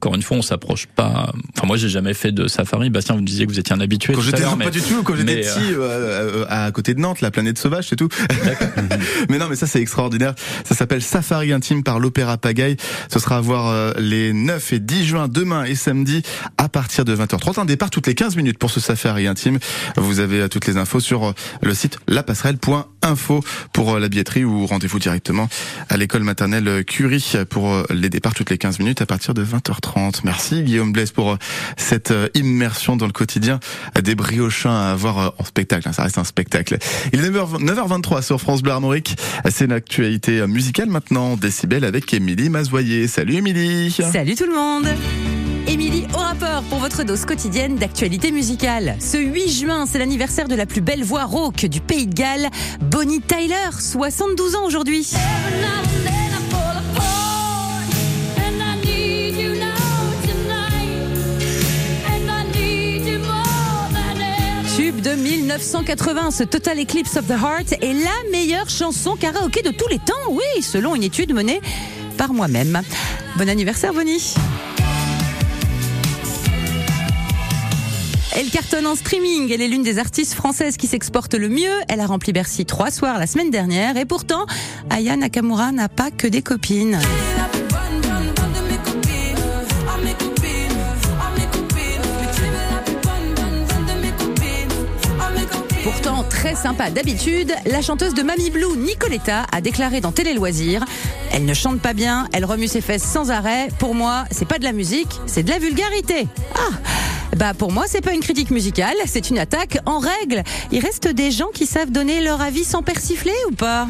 [0.01, 1.31] encore une fois, on s'approche pas.
[1.55, 2.89] Enfin, moi, j'ai jamais fait de safari.
[2.89, 4.13] Bastien, vous me disiez que vous étiez un habitué.
[4.13, 6.99] Quand à j'étais mais- pas du tout, quand j'étais petit, euh, euh, à côté de
[6.99, 8.09] Nantes, la planète sauvage, c'est tout.
[9.29, 10.33] mais non, mais ça c'est extraordinaire.
[10.65, 12.77] Ça s'appelle Safari intime par l'Opéra Pagaille.
[13.13, 16.23] Ce sera à voir euh, les 9 et 10 juin, demain et samedi,
[16.57, 17.59] à partir de 20h30.
[17.59, 19.59] Un départ toutes les 15 minutes pour ce Safari intime.
[19.97, 24.97] Vous avez euh, toutes les infos sur le site lapasserelle.info pour la billetterie ou rendez-vous
[24.97, 25.47] directement
[25.89, 29.90] à l'école maternelle Curie pour les départs toutes les 15 minutes à partir de 20h30.
[30.23, 31.37] Merci Guillaume Blaise pour euh,
[31.77, 33.59] cette euh, immersion dans le quotidien
[34.01, 35.87] des briochins à voir euh, en spectacle.
[35.87, 36.77] hein, Ça reste un spectacle.
[37.13, 39.15] Il est 9h, 9h23 sur France Bleu Armorique.
[39.49, 41.35] C'est une actualité musicale maintenant.
[41.35, 43.07] Décibel avec Émilie Mazoyer.
[43.07, 43.91] Salut Émilie.
[44.11, 44.87] Salut tout le monde
[45.67, 48.95] Émilie au rapport pour votre dose quotidienne d'actualité musicale.
[48.99, 52.49] Ce 8 juin, c'est l'anniversaire de la plus belle voix rauque du pays de Galles,
[52.81, 55.07] Bonnie Tyler, 72 ans aujourd'hui.
[65.37, 69.97] 1980, ce Total Eclipse of the Heart est la meilleure chanson karaoké de tous les
[69.97, 71.61] temps, oui, selon une étude menée
[72.17, 72.81] par moi-même.
[73.37, 74.35] Bon anniversaire Bonnie
[78.35, 79.49] Elle cartonne en streaming.
[79.53, 81.79] Elle est l'une des artistes françaises qui s'exporte le mieux.
[81.87, 83.95] Elle a rempli Bercy trois soirs la semaine dernière.
[83.95, 84.45] Et pourtant,
[84.89, 86.99] Aya Nakamura n'a pas que des copines.
[96.41, 100.83] Très sympa d'habitude, la chanteuse de Mamie Blue, Nicoletta, a déclaré dans Télé Loisirs
[101.31, 103.67] Elle ne chante pas bien, elle remue ses fesses sans arrêt.
[103.77, 106.25] Pour moi, c'est pas de la musique, c'est de la vulgarité.
[106.55, 106.71] Ah
[107.37, 110.41] bah pour moi, c'est pas une critique musicale, c'est une attaque en règle.
[110.71, 113.87] Il reste des gens qui savent donner leur avis sans persifler ou pas?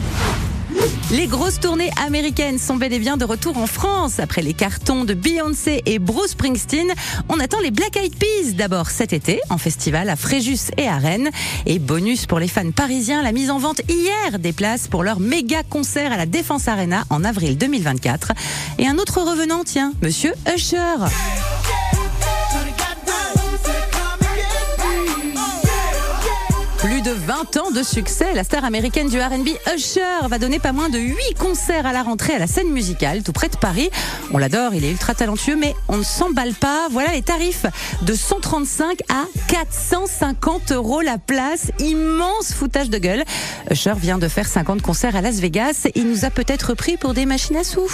[1.12, 4.20] Les grosses tournées américaines sont bel et bien de retour en France.
[4.20, 6.88] Après les cartons de Beyoncé et Bruce Springsteen,
[7.30, 10.98] on attend les Black Eyed Peas d'abord cet été en festival à Fréjus et à
[10.98, 11.30] Rennes.
[11.66, 15.20] Et bonus pour les fans parisiens, la mise en vente hier des places pour leur
[15.20, 18.32] méga concert à la Défense Arena en avril 2024.
[18.78, 21.08] Et un autre revenant, tiens, Monsieur Usher.
[27.06, 30.90] De 20 ans de succès, la star américaine du R&B Usher va donner pas moins
[30.90, 33.90] de 8 concerts à la rentrée à la scène musicale tout près de Paris.
[34.32, 36.90] On l'adore, il est ultra talentueux mais on ne s'emballe pas.
[36.92, 37.66] Voilà les tarifs
[38.04, 41.72] de 135 à 450 euros la place.
[41.80, 43.24] Immense foutage de gueule.
[43.72, 45.88] Usher vient de faire 50 concerts à Las Vegas.
[45.96, 47.90] Il nous a peut-être pris pour des machines à sous.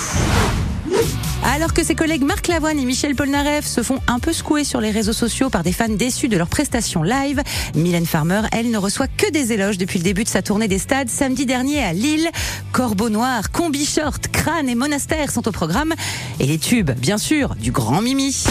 [1.44, 4.82] Alors que ses collègues Marc Lavoine et Michel Polnareff se font un peu secouer sur
[4.82, 7.42] les réseaux sociaux par des fans déçus de leurs prestations live,
[7.74, 10.78] Mylène Farmer, elle, ne reçoit que des éloges depuis le début de sa tournée des
[10.78, 12.30] stades samedi dernier à Lille.
[12.74, 15.94] Corbeau Noir, Combi Short, Crâne et Monastère sont au programme.
[16.40, 18.44] Et les tubes, bien sûr, du grand Mimi.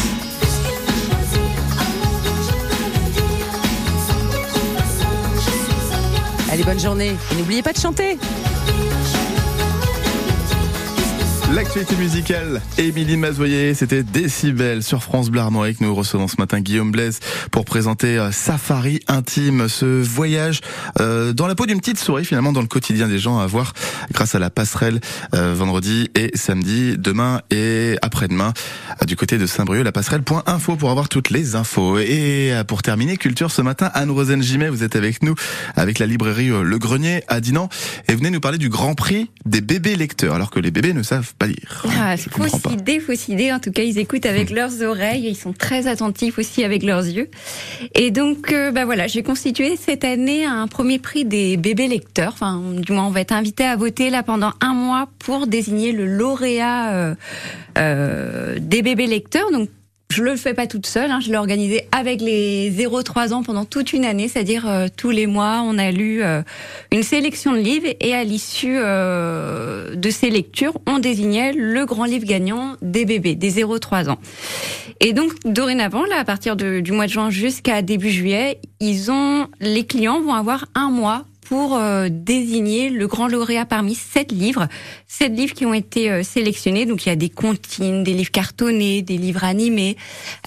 [6.51, 7.14] Allez, bonne journée.
[7.30, 8.18] Et n'oubliez pas de chanter.
[11.55, 15.80] L'actualité musicale, Émilie Mazoyer, c'était Décibel sur France Bleu Armorique.
[15.80, 17.20] Nous recevons ce matin Guillaume Blaise
[17.53, 20.61] pour présenter euh, Safari Intime, ce voyage
[20.99, 23.74] euh, dans la peau d'une petite souris finalement dans le quotidien des gens à voir
[24.11, 25.01] grâce à la passerelle
[25.34, 28.53] euh, vendredi et samedi, demain et après-demain
[29.07, 31.99] du côté de Saint-Brieuc, la passerelle.info pour avoir toutes les infos.
[31.99, 35.36] Et pour terminer, culture ce matin, Anne-Rosane Gimet, vous êtes avec nous
[35.76, 37.68] avec la librairie Le Grenier à Dinan
[38.09, 41.05] et venez nous parler du Grand Prix des bébés lecteurs alors que les bébés ne
[41.05, 41.47] savent pas.
[41.99, 42.70] Ah, comprends pas.
[42.70, 43.53] s'idée, faut s'idée.
[43.53, 45.26] En tout cas, ils écoutent avec leurs oreilles.
[45.26, 47.28] Ils sont très attentifs aussi avec leurs yeux.
[47.95, 52.32] Et donc, euh, bah voilà, j'ai constitué cette année un premier prix des bébés lecteurs.
[52.32, 55.93] Enfin, du moins, on va être invité à voter là pendant un mois pour désigner
[55.93, 57.14] le lauréat euh,
[57.78, 59.51] euh, des bébés lecteurs.
[59.53, 59.68] Donc
[60.09, 63.64] je le fais pas toute seule, hein, je l'ai organisé avec les 0-3 ans pendant
[63.64, 66.42] toute une année, c'est-à-dire euh, tous les mois, on a lu euh,
[66.92, 72.04] une sélection de livres et à l'issue euh, de ces lectures, on désignait le grand
[72.04, 74.18] livre gagnant des bébés, des 0-3 ans.
[75.00, 79.11] Et donc dorénavant, là, à partir de- du mois de juin jusqu'à début juillet, ils
[79.11, 84.32] ont, les clients vont avoir un mois pour euh, désigner le grand lauréat parmi sept
[84.32, 84.68] livres,
[85.07, 86.86] sept livres qui ont été euh, sélectionnés.
[86.86, 89.97] Donc il y a des comptines, des livres cartonnés, des livres animés,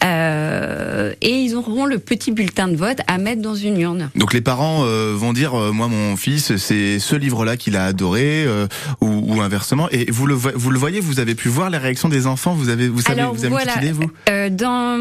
[0.03, 4.09] euh, et ils auront le petit bulletin de vote à mettre dans une urne.
[4.15, 7.85] Donc les parents euh, vont dire, euh, moi mon fils, c'est ce livre-là qu'il a
[7.85, 8.67] adoré, euh,
[9.01, 9.87] ou, ou inversement.
[9.91, 12.53] Et vous le, vo- vous le voyez, vous avez pu voir les réactions des enfants,
[12.53, 14.11] vous avez, vous savez, Alors vous avez voilà, une idée, vous?
[14.29, 14.97] Euh, dans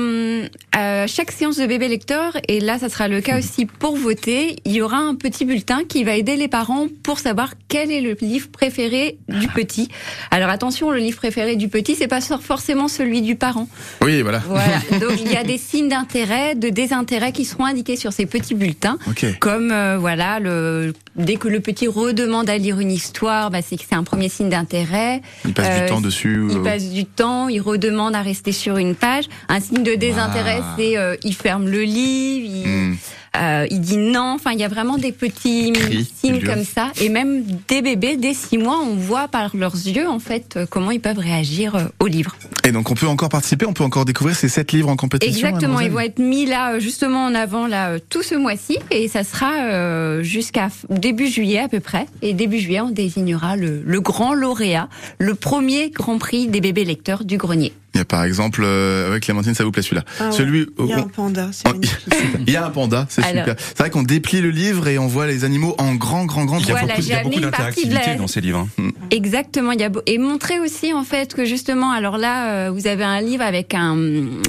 [0.76, 4.56] euh, chaque séance de bébé lecteur, et là ça sera le cas aussi pour voter,
[4.64, 8.00] il y aura un petit bulletin qui va aider les parents pour savoir quel est
[8.00, 9.88] le livre préféré du petit.
[10.30, 13.68] Alors attention, le livre préféré du petit, c'est pas forcément celui du parent.
[14.02, 14.38] Oui, voilà.
[14.46, 14.78] Voilà.
[15.00, 18.54] Donc il y a des signes d'intérêt, de désintérêt qui seront indiqués sur ces petits
[18.54, 18.98] bulletins.
[19.08, 19.26] Ok.
[19.40, 23.76] Comme euh, voilà, le, dès que le petit redemande à lire une histoire, bah, c'est
[23.76, 25.22] que c'est un premier signe d'intérêt.
[25.44, 26.46] Il passe Euh, du temps dessus.
[26.50, 29.24] Il euh, passe du temps, il redemande à rester sur une page.
[29.48, 30.74] Un signe de désintérêt, Ah.
[30.78, 32.96] c'est euh, il ferme le livre, il, hmm.
[33.36, 34.34] Euh, il dit non.
[34.34, 36.90] Enfin, il y a vraiment des petits Cris, signes comme ça.
[37.00, 40.66] Et même des bébés, dès six mois, on voit par leurs yeux en fait euh,
[40.68, 42.36] comment ils peuvent réagir euh, au livre.
[42.64, 45.48] Et donc on peut encore participer, on peut encore découvrir ces sept livres en compétition.
[45.48, 49.08] Exactement, ils vont être mis là euh, justement en avant là tout ce mois-ci et
[49.08, 52.06] ça sera euh, jusqu'à début juillet à peu près.
[52.22, 56.84] Et début juillet, on désignera le, le grand lauréat, le premier Grand Prix des bébés
[56.84, 57.72] lecteurs du grenier.
[57.98, 60.04] Il y a par exemple, euh, ouais, Clémentine, ça vous plaît celui-là.
[60.20, 60.32] Ah ouais.
[60.32, 61.66] Celui, Il y a on- un panda, c'est
[62.46, 63.44] il y a un panda, c'est Alors.
[63.44, 63.56] super.
[63.58, 66.58] C'est vrai qu'on déplie le livre et on voit les animaux en grand, grand, grand.
[66.60, 68.68] Il y a Voilà, beaucoup, d'interactivité la- dans ces livres.
[68.78, 68.90] hein.
[69.10, 72.70] Exactement, il y a beau- et montrer aussi en fait que justement, alors là, euh,
[72.70, 73.96] vous avez un livre avec un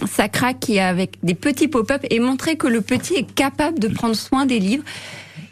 [0.07, 3.87] sacra qui est avec des petits pop-up et montrer que le petit est capable de
[3.87, 4.83] prendre soin des livres.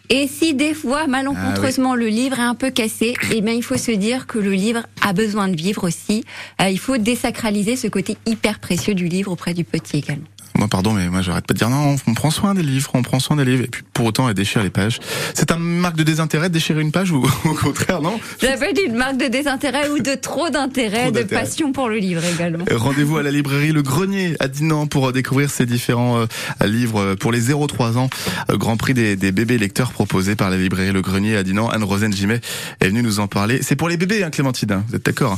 [0.09, 3.77] Et si des fois, malencontreusement, le livre est un peu cassé, eh bien, il faut
[3.77, 6.23] se dire que le livre a besoin de vivre aussi.
[6.61, 10.27] Euh, il faut désacraliser ce côté hyper précieux du livre auprès du petit également.
[10.57, 13.03] Moi, pardon, mais moi, j'arrête pas de dire non, on prend soin des livres, on
[13.03, 14.99] prend soin des livres, et puis pour autant, elle déchire les pages.
[15.35, 18.19] C'est un marque de désintérêt de déchirer une page ou au contraire, non?
[18.39, 22.23] Peut être une marque de désintérêt ou de trop d'intérêt, de passion pour le livre
[22.25, 22.65] également.
[22.71, 27.01] Euh, Rendez-vous à la librairie Le Grenier à Dinan pour découvrir ces différents euh, livres
[27.01, 28.09] euh, pour les 0-3 ans.
[28.49, 31.69] Euh, Grand prix des, des bébés lecteurs proposés par la librairie Le Grenier à Dinan.
[31.69, 32.41] Anne-Rosane Gimet
[32.79, 33.59] est venue nous en parler.
[33.61, 35.35] C'est pour les bébés, hein, Clémentine, hein, vous êtes d'accord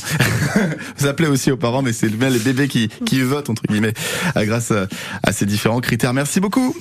[0.56, 0.62] hein?
[0.96, 3.94] Ça plaît aussi aux parents, mais c'est bien les bébés qui, qui votent, entre guillemets,
[4.36, 4.88] grâce à,
[5.24, 6.14] à ces différents critères.
[6.14, 6.76] Merci beaucoup